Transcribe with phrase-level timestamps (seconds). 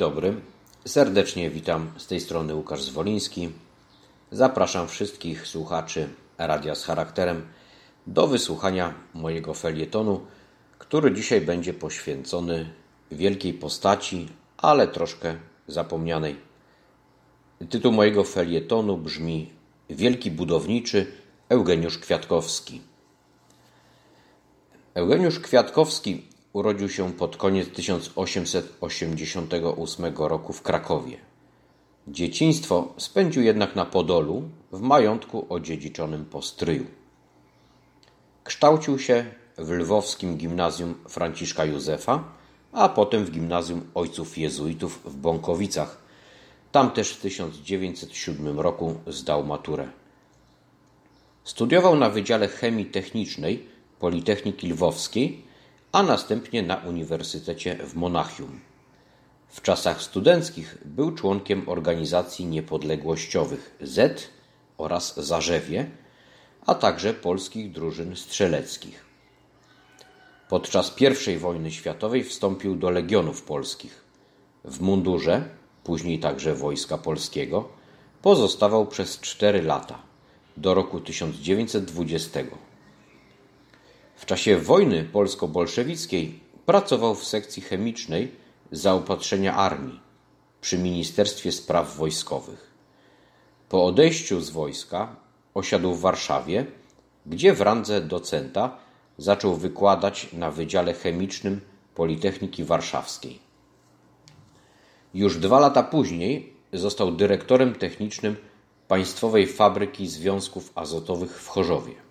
[0.00, 0.34] Dobry,
[0.84, 3.48] serdecznie witam z tej strony Łukasz Zwoliński.
[4.30, 6.08] Zapraszam wszystkich słuchaczy
[6.38, 7.46] Radia z Charakterem
[8.06, 10.20] do wysłuchania mojego felietonu,
[10.78, 12.70] który dzisiaj będzie poświęcony
[13.10, 15.36] wielkiej postaci, ale troszkę
[15.68, 16.36] zapomnianej.
[17.70, 19.50] Tytuł mojego felietonu brzmi
[19.90, 21.06] Wielki budowniczy
[21.48, 22.80] Eugeniusz Kwiatkowski.
[24.94, 26.22] Eugeniusz Kwiatkowski
[26.52, 31.16] urodził się pod koniec 1888 roku w Krakowie.
[32.08, 36.86] Dzieciństwo spędził jednak na Podolu, w majątku odziedziczonym po stryju.
[38.44, 39.24] Kształcił się
[39.58, 42.24] w lwowskim gimnazjum Franciszka Józefa,
[42.72, 45.98] a potem w gimnazjum ojców jezuitów w Bąkowicach.
[46.72, 49.88] Tam też w 1907 roku zdał maturę.
[51.44, 53.66] Studiował na Wydziale Chemii Technicznej
[53.98, 55.49] Politechniki Lwowskiej,
[55.92, 58.60] a następnie na Uniwersytecie w Monachium.
[59.48, 64.28] W czasach studenckich był członkiem organizacji niepodległościowych Z
[64.78, 65.90] oraz Zarzewie,
[66.66, 69.04] a także polskich drużyn strzeleckich.
[70.48, 70.96] Podczas
[71.34, 74.04] I wojny światowej wstąpił do Legionów Polskich.
[74.64, 75.48] W mundurze,
[75.84, 77.68] później także Wojska Polskiego,
[78.22, 80.02] pozostawał przez cztery lata,
[80.56, 82.40] do roku 1920.
[84.20, 88.32] W czasie wojny polsko-bolszewickiej pracował w sekcji chemicznej
[88.72, 90.00] zaopatrzenia armii
[90.60, 92.70] przy Ministerstwie Spraw Wojskowych.
[93.68, 95.16] Po odejściu z wojska
[95.54, 96.66] osiadł w Warszawie,
[97.26, 98.78] gdzie w randze docenta
[99.18, 101.60] zaczął wykładać na Wydziale Chemicznym
[101.94, 103.38] Politechniki Warszawskiej.
[105.14, 108.36] Już dwa lata później został dyrektorem technicznym
[108.88, 112.09] Państwowej Fabryki Związków Azotowych w Chorzowie.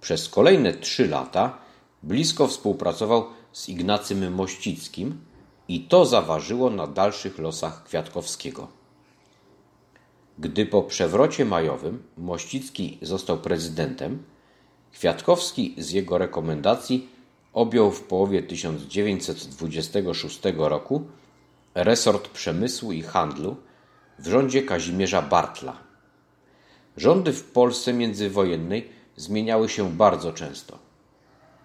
[0.00, 1.58] Przez kolejne trzy lata
[2.02, 5.20] blisko współpracował z Ignacym Mościckim
[5.68, 8.68] i to zaważyło na dalszych losach Kwiatkowskiego.
[10.38, 14.22] Gdy po przewrocie majowym Mościcki został prezydentem,
[14.92, 17.08] Kwiatkowski z jego rekomendacji
[17.52, 21.06] objął w połowie 1926 roku
[21.74, 23.56] resort przemysłu i handlu
[24.18, 25.76] w rządzie Kazimierza Bartla.
[26.96, 30.78] Rządy w Polsce międzywojennej zmieniały się bardzo często.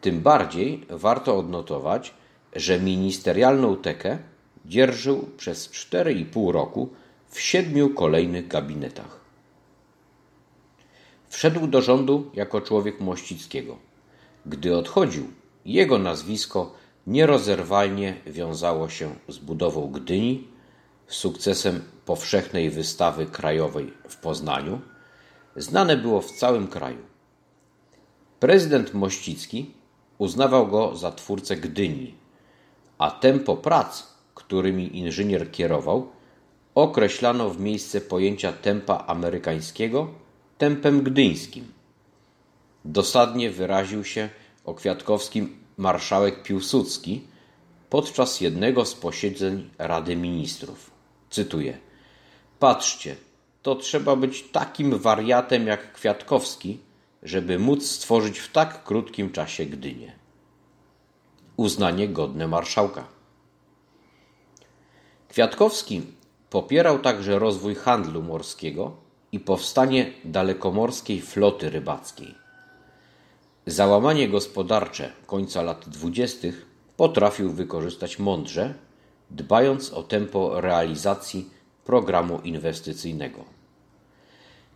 [0.00, 2.14] Tym bardziej warto odnotować,
[2.56, 4.18] że ministerialną tekę
[4.66, 6.88] dzierżył przez 4,5 roku
[7.28, 9.20] w siedmiu kolejnych gabinetach.
[11.28, 13.76] Wszedł do rządu jako człowiek Mościckiego.
[14.46, 15.24] Gdy odchodził,
[15.64, 16.74] jego nazwisko
[17.06, 20.48] nierozerwalnie wiązało się z budową Gdyni,
[21.06, 24.80] sukcesem powszechnej wystawy krajowej w Poznaniu,
[25.56, 27.13] znane było w całym kraju.
[28.44, 29.70] Prezydent Mościcki
[30.18, 32.14] uznawał go za twórcę Gdyni,
[32.98, 36.08] a tempo prac, którymi inżynier kierował,
[36.74, 40.08] określano w miejsce pojęcia tempa amerykańskiego
[40.58, 41.72] tempem gdyńskim.
[42.84, 44.28] Dosadnie wyraził się
[44.64, 47.22] o Kwiatkowskim marszałek Piłsudski
[47.90, 50.90] podczas jednego z posiedzeń Rady Ministrów.
[51.30, 51.78] Cytuję:
[52.58, 53.16] Patrzcie,
[53.62, 56.78] to trzeba być takim wariatem jak Kwiatkowski,
[57.24, 60.12] żeby móc stworzyć w tak krótkim czasie Gdynię.
[61.56, 63.06] Uznanie godne marszałka.
[65.28, 66.02] Kwiatkowski
[66.50, 68.96] popierał także rozwój handlu morskiego
[69.32, 72.34] i powstanie dalekomorskiej floty rybackiej.
[73.66, 78.74] Załamanie gospodarcze końca lat dwudziestych potrafił wykorzystać mądrze,
[79.30, 81.50] dbając o tempo realizacji
[81.84, 83.44] programu inwestycyjnego.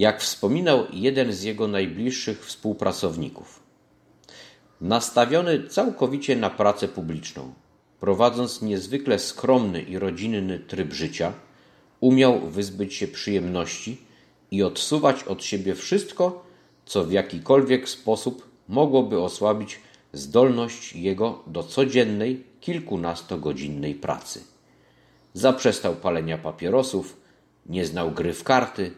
[0.00, 3.62] Jak wspominał jeden z jego najbliższych współpracowników,
[4.80, 7.54] nastawiony całkowicie na pracę publiczną,
[8.00, 11.32] prowadząc niezwykle skromny i rodzinny tryb życia,
[12.00, 13.98] umiał wyzbyć się przyjemności
[14.50, 16.44] i odsuwać od siebie wszystko,
[16.86, 19.80] co w jakikolwiek sposób mogłoby osłabić
[20.12, 24.44] zdolność jego do codziennej, kilkunastogodzinnej pracy.
[25.34, 27.16] Zaprzestał palenia papierosów,
[27.66, 28.90] nie znał gry w karty,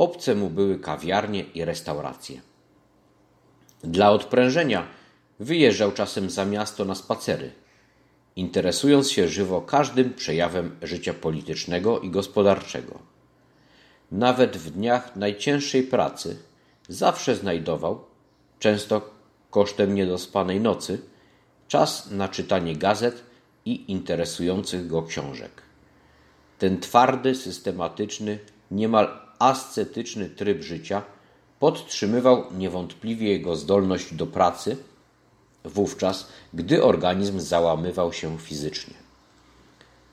[0.00, 2.40] obce mu były kawiarnie i restauracje.
[3.84, 4.86] Dla odprężenia
[5.40, 7.52] wyjeżdżał czasem za miasto na spacery.
[8.36, 12.98] interesując się żywo każdym przejawem życia politycznego i gospodarczego.
[14.12, 16.36] Nawet w dniach najcięższej pracy
[16.88, 18.04] zawsze znajdował,
[18.58, 19.10] często
[19.50, 21.00] kosztem niedospanej nocy,
[21.68, 23.22] czas na czytanie gazet
[23.64, 25.62] i interesujących go książek.
[26.58, 28.38] Ten twardy, systematyczny,
[28.70, 31.02] niemal ascetyczny tryb życia
[31.58, 34.76] podtrzymywał niewątpliwie jego zdolność do pracy
[35.64, 38.94] wówczas, gdy organizm załamywał się fizycznie.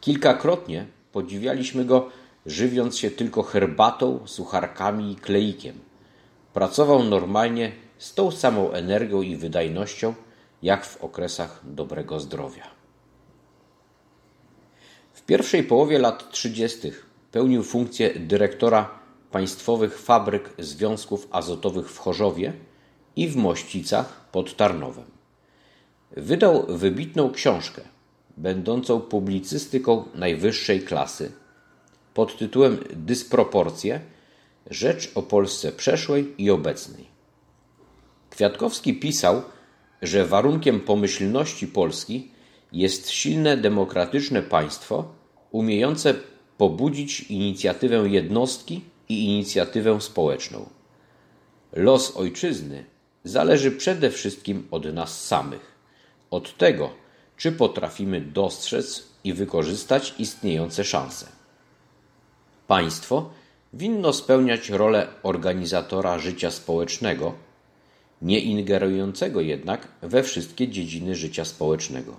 [0.01, 2.09] Kilkakrotnie podziwialiśmy go,
[2.45, 5.79] żywiąc się tylko herbatą, sucharkami i kleikiem.
[6.53, 10.13] Pracował normalnie z tą samą energią i wydajnością,
[10.63, 12.63] jak w okresach dobrego zdrowia.
[15.13, 16.91] W pierwszej połowie lat 30.
[17.31, 22.53] pełnił funkcję dyrektora państwowych fabryk związków azotowych w Chorzowie
[23.15, 25.05] i w Mościcach pod Tarnowem.
[26.11, 27.81] Wydał wybitną książkę,
[28.37, 31.31] będącą publicystyką najwyższej klasy,
[32.13, 34.01] pod tytułem Dysproporcje
[34.69, 37.05] Rzecz o Polsce przeszłej i obecnej.
[38.29, 39.41] Kwiatkowski pisał,
[40.01, 42.31] że warunkiem pomyślności Polski
[42.71, 45.05] jest silne demokratyczne państwo
[45.51, 46.13] umiejące
[46.57, 50.69] pobudzić inicjatywę jednostki i inicjatywę społeczną.
[51.73, 52.85] Los ojczyzny
[53.23, 55.75] zależy przede wszystkim od nas samych,
[56.31, 56.89] od tego,
[57.37, 61.27] czy potrafimy dostrzec i wykorzystać istniejące szanse.
[62.67, 63.29] Państwo
[63.73, 67.33] winno spełniać rolę organizatora życia społecznego,
[68.21, 72.15] nie ingerującego jednak we wszystkie dziedziny życia społecznego.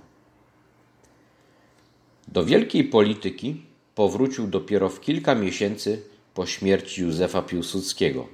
[2.28, 3.62] Do wielkiej polityki
[3.94, 6.02] powrócił dopiero w kilka miesięcy
[6.38, 8.26] po śmierci Józefa Piłsudskiego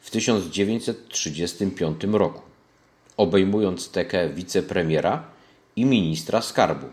[0.00, 2.42] w 1935 roku,
[3.16, 5.24] obejmując tekę wicepremiera
[5.76, 6.86] i ministra skarbu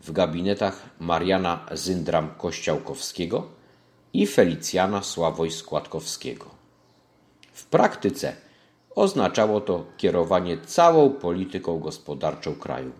[0.00, 3.46] w gabinetach Mariana Zyndram-Kościałkowskiego
[4.12, 6.44] i Felicjana Sławoj-Składkowskiego.
[7.52, 8.36] W praktyce
[8.94, 12.92] oznaczało to kierowanie całą polityką gospodarczą kraju.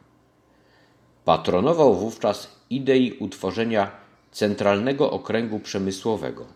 [1.25, 3.91] Patronował wówczas idei utworzenia
[4.33, 6.56] Centralnego Okręgu Przemysłowego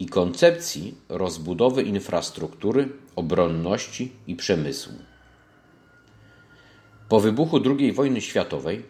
[0.00, 4.94] i koncepcji rozbudowy infrastruktury, obronności i przemysłu.
[7.08, 8.82] Po wybuchu II wojny światowej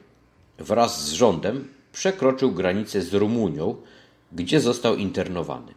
[0.59, 3.77] wraz z rządem przekroczył granicę z Rumunią,
[4.33, 5.75] gdzie został internowany.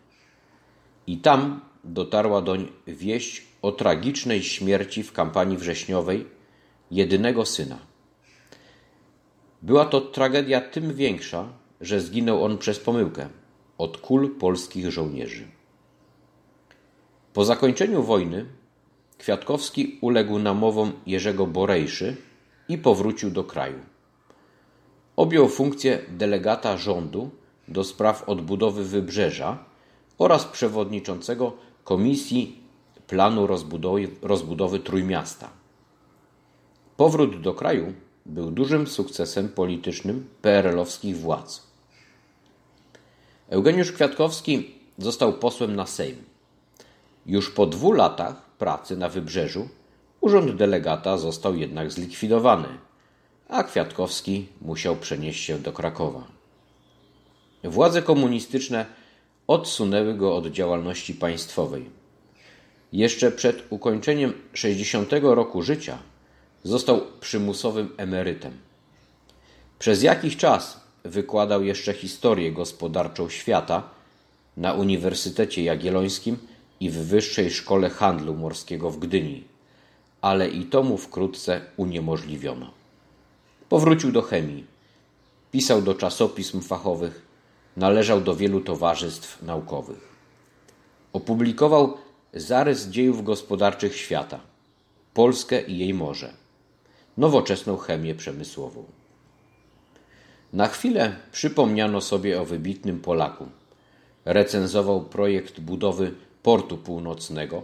[1.08, 6.28] I tam dotarła doń wieść o tragicznej śmierci w kampanii wrześniowej
[6.92, 7.80] jedynego syna.
[9.62, 11.48] Była to tragedia tym większa,
[11.82, 13.30] że zginął on przez pomyłkę
[13.78, 15.48] od kul polskich żołnierzy.
[17.34, 18.46] Po zakończeniu wojny
[19.18, 22.16] Kwiatkowski uległ namowom Jerzego Borejszy
[22.70, 23.80] i powrócił do kraju.
[25.16, 27.30] Objął funkcję delegata rządu
[27.68, 29.66] do spraw odbudowy wybrzeża
[30.18, 31.54] oraz przewodniczącego
[31.84, 32.60] Komisji
[33.08, 35.50] Planu Rozbudowy, rozbudowy Trójmiasta.
[36.98, 37.94] Powrót do kraju
[38.26, 41.73] był dużym sukcesem politycznym PRL-owskich władz.
[43.54, 46.16] Eugeniusz Kwiatkowski został posłem na Sejm.
[47.26, 49.70] Już po dwóch latach pracy na wybrzeżu
[50.22, 52.68] urząd delegata został jednak zlikwidowany,
[53.50, 56.28] a Kwiatkowski musiał przenieść się do Krakowa.
[57.64, 58.86] Władze komunistyczne
[59.48, 61.90] odsunęły go od działalności państwowej.
[62.94, 65.98] Jeszcze przed ukończeniem 60 roku życia
[66.64, 68.58] został przymusowym emerytem.
[69.80, 73.84] Przez jakiś czas wykładał jeszcze historię gospodarczą świata
[74.58, 76.38] na Uniwersytecie Jagiellońskim
[76.80, 79.44] i w Wyższej Szkole Handlu Morskiego w Gdyni,
[80.22, 82.72] ale i to mu wkrótce uniemożliwiono.
[83.70, 84.66] Powrócił do chemii,
[85.52, 87.22] pisał do czasopism fachowych,
[87.78, 90.14] należał do wielu towarzystw naukowych.
[91.14, 91.98] Opublikował
[92.34, 94.40] zarys dziejów gospodarczych świata,
[95.14, 96.34] Polskę i jej morze,
[97.18, 98.84] nowoczesną chemię przemysłową.
[100.54, 103.46] Na chwilę przypomniano sobie o wybitnym Polaku.
[104.26, 107.62] Recenzował projekt budowy portu północnego.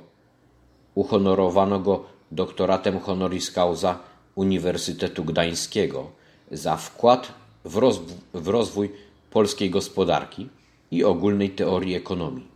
[0.95, 3.99] Uhonorowano go doktoratem honoris causa
[4.35, 6.07] Uniwersytetu Gdańskiego
[6.51, 7.33] za wkład
[7.65, 7.99] w,
[8.33, 8.91] w rozwój
[9.31, 10.49] polskiej gospodarki
[10.91, 12.47] i ogólnej teorii ekonomii.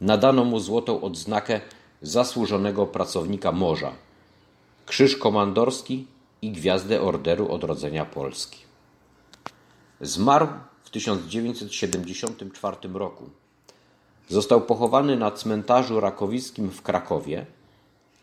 [0.00, 1.60] Nadano mu złotą odznakę
[2.02, 3.92] zasłużonego pracownika morza,
[4.86, 6.06] krzyż komandorski
[6.42, 8.69] i gwiazdę Orderu Odrodzenia Polski.
[10.00, 10.46] Zmarł
[10.82, 13.30] w 1974 roku.
[14.28, 17.46] Został pochowany na cmentarzu rakowickim w Krakowie,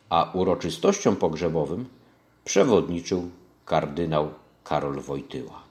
[0.10, 1.86] a uroczystościom pogrzebowym
[2.46, 3.30] przewodniczył
[3.66, 4.30] kardynał
[4.64, 5.68] Karol Wojtyła.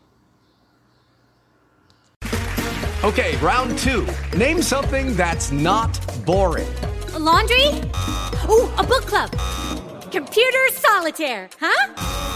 [3.02, 4.04] Okay, round two.
[4.38, 5.90] Name something that's not
[6.26, 6.68] boring.
[7.14, 7.64] A laundry?
[8.48, 9.30] Ooh, a book club.
[10.12, 12.35] Computer solitaire, huh?